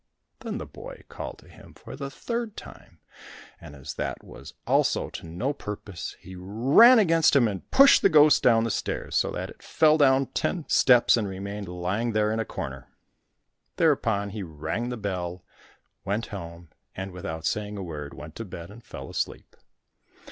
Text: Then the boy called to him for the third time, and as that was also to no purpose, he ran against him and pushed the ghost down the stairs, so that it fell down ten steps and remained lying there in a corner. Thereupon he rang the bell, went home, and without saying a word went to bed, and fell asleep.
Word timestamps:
Then 0.39 0.57
the 0.57 0.65
boy 0.65 1.03
called 1.09 1.37
to 1.37 1.47
him 1.47 1.75
for 1.75 1.95
the 1.95 2.09
third 2.09 2.57
time, 2.57 2.97
and 3.59 3.75
as 3.75 3.93
that 3.93 4.23
was 4.23 4.55
also 4.65 5.11
to 5.11 5.27
no 5.27 5.53
purpose, 5.53 6.15
he 6.19 6.35
ran 6.35 6.97
against 6.97 7.35
him 7.35 7.47
and 7.47 7.69
pushed 7.69 8.01
the 8.01 8.09
ghost 8.09 8.41
down 8.41 8.63
the 8.63 8.71
stairs, 8.71 9.15
so 9.15 9.29
that 9.29 9.51
it 9.51 9.61
fell 9.61 9.99
down 9.99 10.25
ten 10.25 10.67
steps 10.67 11.17
and 11.17 11.27
remained 11.27 11.67
lying 11.67 12.13
there 12.13 12.31
in 12.31 12.39
a 12.39 12.45
corner. 12.45 12.87
Thereupon 13.75 14.31
he 14.31 14.41
rang 14.41 14.89
the 14.89 14.97
bell, 14.97 15.43
went 16.03 16.25
home, 16.33 16.69
and 16.95 17.11
without 17.11 17.45
saying 17.45 17.77
a 17.77 17.83
word 17.83 18.15
went 18.15 18.35
to 18.37 18.43
bed, 18.43 18.71
and 18.71 18.83
fell 18.83 19.07
asleep. 19.07 19.55